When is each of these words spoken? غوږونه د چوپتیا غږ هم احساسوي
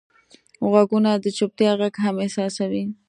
غوږونه 0.69 1.11
د 1.17 1.25
چوپتیا 1.37 1.71
غږ 1.79 1.93
هم 2.03 2.15
احساسوي 2.25 2.83